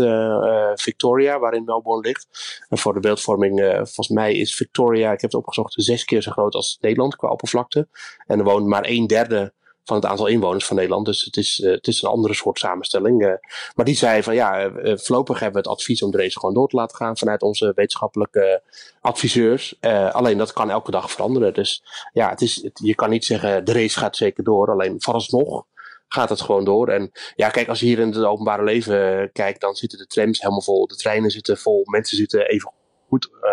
Victoria, 0.75 1.39
waarin 1.39 1.63
Melbourne 1.63 2.07
ligt. 2.07 2.27
En 2.69 2.77
voor 2.77 2.93
de 2.93 2.99
beeldvorming, 2.99 3.59
volgens 3.75 4.09
mij 4.09 4.35
is 4.35 4.55
Victoria, 4.55 5.11
ik 5.11 5.21
heb 5.21 5.31
het 5.31 5.39
opgezocht, 5.39 5.73
zes 5.77 6.05
keer 6.05 6.21
zo 6.21 6.31
groot 6.31 6.55
als 6.55 6.77
Nederland 6.81 7.15
qua 7.15 7.29
oppervlakte. 7.29 7.76
En 8.25 8.39
er 8.39 8.45
woont 8.45 8.67
maar 8.67 8.85
een 8.85 9.07
derde 9.07 9.53
van 9.87 9.95
het 9.95 10.05
aantal 10.05 10.27
inwoners 10.27 10.65
van 10.65 10.75
Nederland. 10.75 11.05
Dus 11.05 11.23
het 11.23 11.37
is, 11.37 11.59
uh, 11.59 11.71
het 11.71 11.87
is 11.87 12.01
een 12.01 12.09
andere 12.09 12.33
soort 12.33 12.59
samenstelling. 12.59 13.21
Uh, 13.21 13.33
maar 13.75 13.85
die 13.85 13.95
zei 13.95 14.23
van 14.23 14.35
ja, 14.35 14.65
uh, 14.65 14.97
voorlopig 14.97 15.39
hebben 15.39 15.63
we 15.63 15.69
het 15.69 15.77
advies 15.77 16.01
om 16.01 16.11
de 16.11 16.17
race 16.17 16.39
gewoon 16.39 16.55
door 16.55 16.67
te 16.67 16.75
laten 16.75 16.97
gaan 16.97 17.17
vanuit 17.17 17.41
onze 17.41 17.71
wetenschappelijke 17.75 18.61
adviseurs. 19.01 19.75
alleen 20.11 20.37
dat 20.37 20.53
kan 20.53 20.69
elke 20.69 20.91
dag 20.91 21.11
veranderen. 21.11 21.53
Dus 21.53 21.83
ja, 22.13 22.29
het 22.29 22.41
is, 22.41 22.69
je 22.73 22.95
kan 22.95 23.09
niet 23.09 23.25
zeggen 23.25 23.65
de 23.65 23.73
race 23.73 23.99
gaat 23.99 24.15
zeker 24.15 24.43
door. 24.43 24.71
Alleen 24.71 25.01
vooralsnog 25.01 25.65
gaat 26.07 26.29
het 26.29 26.41
gewoon 26.41 26.65
door. 26.65 26.89
En 26.89 27.11
ja, 27.35 27.49
kijk, 27.49 27.67
als 27.67 27.79
je 27.79 27.85
hier 27.85 27.99
in 27.99 28.11
het 28.11 28.23
openbare 28.23 28.63
leven 28.63 29.29
kijkt, 29.31 29.61
dan 29.61 29.75
zitten 29.75 29.97
de 29.97 30.07
trams 30.07 30.39
helemaal 30.39 30.61
vol, 30.61 30.87
de 30.87 30.95
treinen 30.95 31.31
zitten 31.31 31.57
vol, 31.57 31.83
mensen 31.85 32.17
zitten 32.17 32.47
even 32.47 32.71
goed 33.07 33.29
uh, 33.43 33.49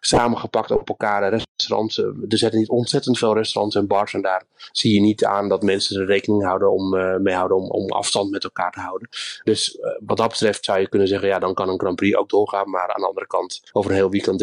samengepakt 0.00 0.70
op 0.70 0.88
elkaar. 0.88 1.28
Restaurants, 1.28 1.98
uh, 1.98 2.06
er 2.06 2.38
zitten 2.38 2.58
niet 2.58 2.68
ontzettend 2.68 3.18
veel 3.18 3.34
restaurants 3.34 3.76
en 3.76 3.86
bars. 3.86 4.14
En 4.14 4.22
daar 4.22 4.44
zie 4.72 4.94
je 4.94 5.00
niet 5.00 5.24
aan 5.24 5.48
dat 5.48 5.62
mensen 5.62 6.00
er 6.00 6.06
rekening 6.06 6.44
houden 6.44 6.72
om, 6.72 6.94
uh, 6.94 7.16
mee 7.16 7.34
houden 7.34 7.56
om, 7.56 7.70
om 7.70 7.90
afstand 7.90 8.30
met 8.30 8.44
elkaar 8.44 8.72
te 8.72 8.80
houden. 8.80 9.08
Dus 9.44 9.78
wat 10.06 10.16
dat 10.16 10.28
betreft 10.28 10.64
zou 10.64 10.80
je 10.80 10.88
kunnen 10.88 11.08
zeggen, 11.08 11.28
ja, 11.28 11.38
dan 11.38 11.54
kan 11.54 11.68
een 11.68 11.80
Grand 11.80 11.96
Prix 11.96 12.16
ook 12.16 12.28
doorgaan. 12.28 12.70
Maar 12.70 12.88
aan 12.94 13.00
de 13.00 13.06
andere 13.06 13.26
kant, 13.26 13.60
over 13.72 13.90
een 13.90 13.96
heel 13.96 14.10
weekend 14.10 14.42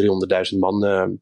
300.000 0.52 0.58
man 0.58 1.18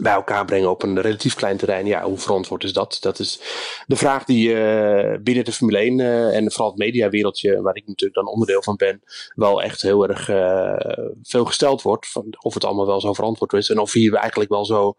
bij 0.00 0.12
elkaar 0.12 0.44
brengen 0.44 0.70
op 0.70 0.82
een 0.82 1.00
relatief 1.00 1.34
klein 1.34 1.56
terrein. 1.56 1.86
Ja, 1.86 2.02
hoe 2.02 2.18
verantwoord 2.18 2.64
is 2.64 2.72
dat? 2.72 2.96
Dat 3.00 3.18
is 3.18 3.40
de 3.86 3.96
vraag 3.96 4.24
die 4.24 4.48
uh, 4.48 5.16
binnen 5.22 5.44
de 5.44 5.52
Formule 5.52 5.78
1 5.78 5.98
uh, 5.98 6.36
en 6.36 6.50
vooral 6.50 6.68
het 6.70 6.78
mediawereldje, 6.78 7.62
waar 7.62 7.76
ik 7.76 7.86
natuurlijk 7.86 8.14
dan 8.14 8.32
onderdeel 8.32 8.62
van 8.62 8.76
ben, 8.76 9.02
wel 9.34 9.62
echt 9.62 9.82
heel 9.82 10.08
erg 10.08 10.28
uh, 10.28 11.12
veel 11.22 11.44
gesteld 11.44 11.82
wordt. 11.82 12.08
Van 12.08 12.24
of 12.38 12.54
het 12.54 12.64
allemaal 12.64 12.86
wel 12.86 13.00
zo 13.00 13.12
verantwoord 13.12 13.52
is 13.52 13.70
en 13.70 13.78
of 13.78 13.92
hier 13.92 14.14
eigenlijk 14.14 14.50
wel 14.50 14.64
zo 14.64 14.96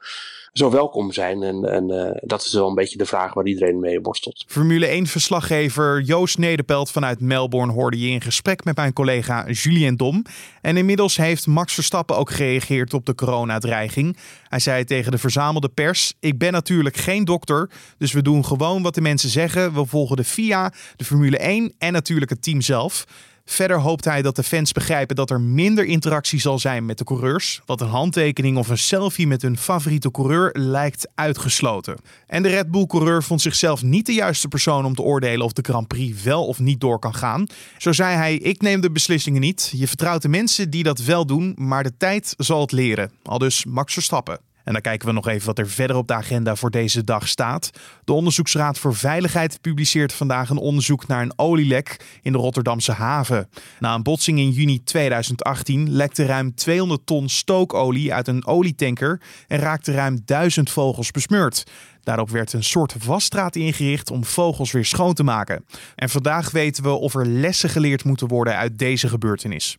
zo 0.57 0.69
welkom 0.69 1.11
zijn. 1.11 1.43
En, 1.43 1.65
en 1.65 1.89
uh, 1.89 2.09
dat 2.21 2.41
is 2.41 2.53
wel 2.53 2.67
een 2.67 2.75
beetje 2.75 2.97
de 2.97 3.05
vraag 3.05 3.33
waar 3.33 3.45
iedereen 3.45 3.79
mee 3.79 4.01
borstelt. 4.01 4.45
Formule 4.47 5.05
1-verslaggever 5.05 6.01
Joost 6.01 6.37
Nederpelt 6.37 6.91
vanuit 6.91 7.19
Melbourne 7.19 7.73
hoorde 7.73 7.99
je 7.99 8.09
in 8.09 8.21
gesprek 8.21 8.63
met 8.63 8.75
mijn 8.75 8.93
collega 8.93 9.49
Julien 9.49 9.95
Dom. 9.95 10.25
En 10.61 10.77
inmiddels 10.77 11.17
heeft 11.17 11.47
Max 11.47 11.73
Verstappen 11.73 12.17
ook 12.17 12.31
gereageerd 12.31 12.93
op 12.93 13.05
de 13.05 13.15
coronadreiging. 13.15 14.17
Hij 14.43 14.59
zei 14.59 14.83
tegen 14.83 15.11
de 15.11 15.17
verzamelde 15.17 15.69
pers: 15.69 16.13
Ik 16.19 16.37
ben 16.37 16.51
natuurlijk 16.51 16.97
geen 16.97 17.25
dokter, 17.25 17.69
dus 17.97 18.11
we 18.11 18.21
doen 18.21 18.45
gewoon 18.45 18.81
wat 18.81 18.95
de 18.95 19.01
mensen 19.01 19.29
zeggen. 19.29 19.73
We 19.73 19.85
volgen 19.85 20.15
de 20.15 20.23
FIA, 20.23 20.73
de 20.95 21.05
Formule 21.05 21.37
1 21.37 21.73
en 21.77 21.93
natuurlijk 21.93 22.29
het 22.29 22.43
team 22.43 22.61
zelf. 22.61 23.05
Verder 23.49 23.79
hoopt 23.79 24.05
hij 24.05 24.21
dat 24.21 24.35
de 24.35 24.43
fans 24.43 24.71
begrijpen 24.71 25.15
dat 25.15 25.29
er 25.29 25.41
minder 25.41 25.85
interactie 25.85 26.39
zal 26.39 26.59
zijn 26.59 26.85
met 26.85 26.97
de 26.97 27.03
coureurs. 27.03 27.61
Wat 27.65 27.81
een 27.81 27.87
handtekening 27.87 28.57
of 28.57 28.69
een 28.69 28.77
selfie 28.77 29.27
met 29.27 29.41
hun 29.41 29.57
favoriete 29.57 30.11
coureur 30.11 30.49
lijkt 30.53 31.07
uitgesloten. 31.15 31.97
En 32.27 32.43
de 32.43 32.49
Red 32.49 32.71
Bull-coureur 32.71 33.23
vond 33.23 33.41
zichzelf 33.41 33.83
niet 33.83 34.05
de 34.05 34.13
juiste 34.13 34.47
persoon 34.47 34.85
om 34.85 34.95
te 34.95 35.01
oordelen 35.01 35.45
of 35.45 35.53
de 35.53 35.61
Grand 35.61 35.87
Prix 35.87 36.23
wel 36.23 36.45
of 36.45 36.59
niet 36.59 36.81
door 36.81 36.99
kan 36.99 37.15
gaan. 37.15 37.47
Zo 37.77 37.91
zei 37.91 38.15
hij: 38.15 38.35
Ik 38.35 38.61
neem 38.61 38.81
de 38.81 38.91
beslissingen 38.91 39.41
niet. 39.41 39.71
Je 39.75 39.87
vertrouwt 39.87 40.21
de 40.21 40.29
mensen 40.29 40.69
die 40.69 40.83
dat 40.83 40.99
wel 40.99 41.25
doen, 41.25 41.53
maar 41.57 41.83
de 41.83 41.97
tijd 41.97 42.33
zal 42.37 42.61
het 42.61 42.71
leren. 42.71 43.11
Al 43.23 43.37
dus 43.37 43.65
Max 43.65 43.93
Verstappen. 43.93 44.46
En 44.67 44.73
dan 44.73 44.81
kijken 44.81 45.07
we 45.07 45.13
nog 45.13 45.27
even 45.27 45.45
wat 45.45 45.59
er 45.59 45.69
verder 45.69 45.95
op 45.95 46.07
de 46.07 46.13
agenda 46.13 46.55
voor 46.55 46.71
deze 46.71 47.03
dag 47.03 47.27
staat. 47.27 47.69
De 48.03 48.13
Onderzoeksraad 48.13 48.79
voor 48.79 48.95
Veiligheid 48.95 49.61
publiceert 49.61 50.13
vandaag 50.13 50.49
een 50.49 50.57
onderzoek 50.57 51.07
naar 51.07 51.21
een 51.21 51.33
olielek 51.35 52.19
in 52.21 52.31
de 52.31 52.37
Rotterdamse 52.37 52.91
haven. 52.91 53.49
Na 53.79 53.93
een 53.93 54.03
botsing 54.03 54.39
in 54.39 54.49
juni 54.49 54.83
2018 54.83 55.91
lekte 55.91 56.25
ruim 56.25 56.55
200 56.55 57.05
ton 57.05 57.29
stookolie 57.29 58.13
uit 58.13 58.27
een 58.27 58.45
olietanker 58.45 59.21
en 59.47 59.59
raakte 59.59 59.91
ruim 59.91 60.21
1000 60.25 60.69
vogels 60.69 61.11
besmeurd. 61.11 61.63
Daarop 62.03 62.29
werd 62.29 62.53
een 62.53 62.63
soort 62.63 63.05
wasstraat 63.05 63.55
ingericht 63.55 64.11
om 64.11 64.25
vogels 64.25 64.71
weer 64.71 64.85
schoon 64.85 65.13
te 65.13 65.23
maken. 65.23 65.65
En 65.95 66.09
vandaag 66.09 66.51
weten 66.51 66.83
we 66.83 66.89
of 66.89 67.15
er 67.15 67.27
lessen 67.27 67.69
geleerd 67.69 68.03
moeten 68.03 68.27
worden 68.27 68.55
uit 68.55 68.77
deze 68.77 69.07
gebeurtenis. 69.07 69.75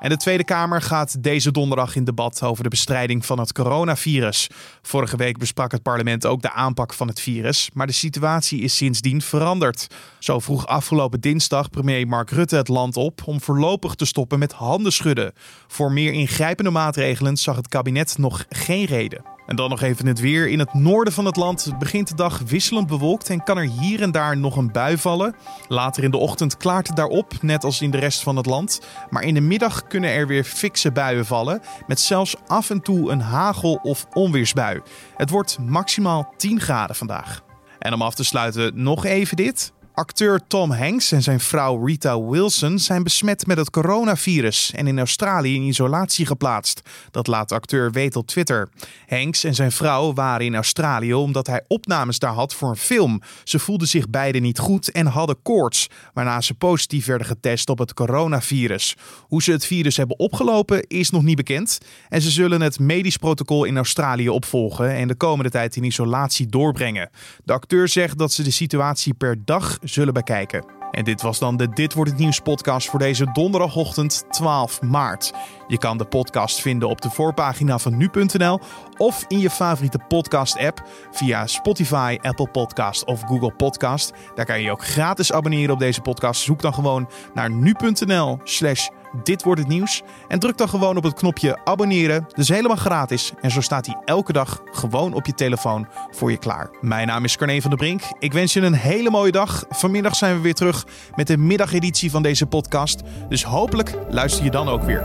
En 0.00 0.08
de 0.08 0.16
Tweede 0.16 0.44
Kamer 0.44 0.82
gaat 0.82 1.22
deze 1.22 1.50
donderdag 1.50 1.96
in 1.96 2.04
debat 2.04 2.42
over 2.42 2.62
de 2.62 2.68
bestrijding 2.68 3.26
van 3.26 3.38
het 3.38 3.52
coronavirus. 3.52 4.48
Vorige 4.82 5.16
week 5.16 5.38
besprak 5.38 5.72
het 5.72 5.82
parlement 5.82 6.26
ook 6.26 6.42
de 6.42 6.52
aanpak 6.52 6.94
van 6.94 7.08
het 7.08 7.20
virus, 7.20 7.70
maar 7.72 7.86
de 7.86 7.92
situatie 7.92 8.60
is 8.60 8.76
sindsdien 8.76 9.22
veranderd. 9.22 9.86
Zo 10.18 10.38
vroeg 10.38 10.66
afgelopen 10.66 11.20
dinsdag 11.20 11.70
premier 11.70 12.06
Mark 12.06 12.30
Rutte 12.30 12.56
het 12.56 12.68
land 12.68 12.96
op 12.96 13.20
om 13.24 13.40
voorlopig 13.40 13.94
te 13.94 14.04
stoppen 14.04 14.38
met 14.38 14.52
handen 14.52 14.92
schudden. 14.92 15.32
Voor 15.66 15.92
meer 15.92 16.12
ingrijpende 16.12 16.70
maatregelen 16.70 17.36
zag 17.36 17.56
het 17.56 17.68
kabinet 17.68 18.18
nog 18.18 18.44
geen 18.48 18.84
reden. 18.84 19.24
En 19.50 19.56
dan 19.56 19.70
nog 19.70 19.82
even 19.82 20.06
het 20.06 20.20
weer. 20.20 20.48
In 20.48 20.58
het 20.58 20.74
noorden 20.74 21.12
van 21.12 21.24
het 21.24 21.36
land 21.36 21.72
begint 21.78 22.08
de 22.08 22.14
dag 22.14 22.38
wisselend 22.46 22.86
bewolkt 22.86 23.30
en 23.30 23.44
kan 23.44 23.58
er 23.58 23.68
hier 23.80 24.02
en 24.02 24.10
daar 24.10 24.36
nog 24.36 24.56
een 24.56 24.72
bui 24.72 24.98
vallen. 24.98 25.34
Later 25.68 26.04
in 26.04 26.10
de 26.10 26.16
ochtend 26.16 26.56
klaart 26.56 26.86
het 26.86 26.96
daarop, 26.96 27.32
net 27.42 27.64
als 27.64 27.80
in 27.80 27.90
de 27.90 27.98
rest 27.98 28.22
van 28.22 28.36
het 28.36 28.46
land. 28.46 28.80
Maar 29.08 29.22
in 29.22 29.34
de 29.34 29.40
middag 29.40 29.86
kunnen 29.86 30.10
er 30.10 30.26
weer 30.26 30.44
fikse 30.44 30.92
buien 30.92 31.26
vallen, 31.26 31.62
met 31.86 32.00
zelfs 32.00 32.36
af 32.46 32.70
en 32.70 32.80
toe 32.80 33.10
een 33.10 33.20
hagel- 33.20 33.80
of 33.82 34.06
onweersbui. 34.12 34.80
Het 35.16 35.30
wordt 35.30 35.58
maximaal 35.58 36.34
10 36.36 36.60
graden 36.60 36.96
vandaag. 36.96 37.42
En 37.78 37.92
om 37.92 38.02
af 38.02 38.14
te 38.14 38.24
sluiten 38.24 38.82
nog 38.82 39.04
even 39.04 39.36
dit. 39.36 39.72
Acteur 39.94 40.40
Tom 40.46 40.70
Hanks 40.70 41.12
en 41.12 41.22
zijn 41.22 41.40
vrouw 41.40 41.84
Rita 41.84 42.22
Wilson 42.22 42.78
zijn 42.78 43.02
besmet 43.02 43.46
met 43.46 43.56
het 43.56 43.70
coronavirus 43.70 44.72
en 44.74 44.86
in 44.86 44.98
Australië 44.98 45.54
in 45.54 45.62
isolatie 45.62 46.26
geplaatst. 46.26 46.80
Dat 47.10 47.26
laat 47.26 47.52
acteur 47.52 47.92
weten 47.92 48.20
op 48.20 48.26
Twitter. 48.26 48.68
Hanks 49.06 49.44
en 49.44 49.54
zijn 49.54 49.72
vrouw 49.72 50.12
waren 50.12 50.46
in 50.46 50.54
Australië 50.54 51.14
omdat 51.14 51.46
hij 51.46 51.64
opnames 51.68 52.18
daar 52.18 52.32
had 52.32 52.54
voor 52.54 52.68
een 52.68 52.76
film. 52.76 53.20
Ze 53.44 53.58
voelden 53.58 53.88
zich 53.88 54.10
beiden 54.10 54.42
niet 54.42 54.58
goed 54.58 54.90
en 54.90 55.06
hadden 55.06 55.42
koorts, 55.42 55.86
waarna 56.12 56.40
ze 56.40 56.54
positief 56.54 57.06
werden 57.06 57.26
getest 57.26 57.68
op 57.68 57.78
het 57.78 57.94
coronavirus. 57.94 58.96
Hoe 59.20 59.42
ze 59.42 59.52
het 59.52 59.66
virus 59.66 59.96
hebben 59.96 60.18
opgelopen 60.18 60.86
is 60.86 61.10
nog 61.10 61.22
niet 61.22 61.36
bekend. 61.36 61.78
En 62.08 62.22
ze 62.22 62.30
zullen 62.30 62.60
het 62.60 62.78
medisch 62.78 63.16
protocol 63.16 63.64
in 63.64 63.76
Australië 63.76 64.28
opvolgen 64.28 64.90
en 64.90 65.08
de 65.08 65.14
komende 65.14 65.50
tijd 65.50 65.76
in 65.76 65.84
isolatie 65.84 66.46
doorbrengen. 66.46 67.10
De 67.44 67.52
acteur 67.52 67.88
zegt 67.88 68.18
dat 68.18 68.32
ze 68.32 68.42
de 68.42 68.50
situatie 68.50 69.14
per 69.14 69.44
dag 69.44 69.78
zullen 69.80 70.14
bekijken. 70.14 70.64
En 70.90 71.04
dit 71.04 71.22
was 71.22 71.38
dan 71.38 71.56
de 71.56 71.68
Dit 71.68 71.94
wordt 71.94 72.10
het 72.10 72.20
nieuws 72.20 72.40
podcast 72.40 72.90
voor 72.90 72.98
deze 72.98 73.32
donderdagochtend 73.32 74.24
12 74.30 74.82
maart. 74.82 75.32
Je 75.66 75.78
kan 75.78 75.98
de 75.98 76.04
podcast 76.04 76.60
vinden 76.60 76.88
op 76.88 77.00
de 77.00 77.10
voorpagina 77.10 77.78
van 77.78 77.96
nu.nl 77.96 78.60
of 78.96 79.24
in 79.28 79.38
je 79.38 79.50
favoriete 79.50 79.98
podcast 80.08 80.58
app 80.58 80.82
via 81.10 81.46
Spotify, 81.46 82.18
Apple 82.22 82.48
Podcast 82.48 83.04
of 83.04 83.22
Google 83.22 83.52
Podcast. 83.52 84.12
Daar 84.34 84.46
kan 84.46 84.58
je 84.58 84.64
je 84.64 84.70
ook 84.70 84.84
gratis 84.84 85.32
abonneren 85.32 85.74
op 85.74 85.78
deze 85.78 86.00
podcast. 86.00 86.42
Zoek 86.42 86.60
dan 86.60 86.74
gewoon 86.74 87.10
naar 87.34 87.50
nu.nl/slash 87.50 88.88
dit 89.22 89.42
wordt 89.42 89.60
het 89.60 89.68
nieuws. 89.68 90.02
En 90.28 90.38
druk 90.38 90.56
dan 90.56 90.68
gewoon 90.68 90.96
op 90.96 91.02
het 91.02 91.14
knopje 91.14 91.58
abonneren. 91.64 92.26
Dus 92.34 92.48
helemaal 92.48 92.76
gratis. 92.76 93.32
En 93.40 93.50
zo 93.50 93.60
staat 93.60 93.86
hij 93.86 93.96
elke 94.04 94.32
dag 94.32 94.62
gewoon 94.64 95.12
op 95.12 95.26
je 95.26 95.34
telefoon 95.34 95.88
voor 96.10 96.30
je 96.30 96.36
klaar. 96.36 96.70
Mijn 96.80 97.06
naam 97.06 97.24
is 97.24 97.36
Carne 97.36 97.60
van 97.60 97.70
der 97.70 97.78
Brink. 97.78 98.02
Ik 98.18 98.32
wens 98.32 98.52
je 98.52 98.60
een 98.60 98.74
hele 98.74 99.10
mooie 99.10 99.32
dag. 99.32 99.64
Vanmiddag 99.68 100.16
zijn 100.16 100.34
we 100.36 100.40
weer 100.40 100.54
terug 100.54 100.86
met 101.14 101.26
de 101.26 101.36
middageditie 101.36 102.10
van 102.10 102.22
deze 102.22 102.46
podcast. 102.46 103.02
Dus 103.28 103.44
hopelijk 103.44 103.94
luister 104.08 104.44
je 104.44 104.50
dan 104.50 104.68
ook 104.68 104.82
weer. 104.82 105.04